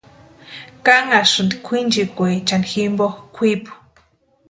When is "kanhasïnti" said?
0.85-1.55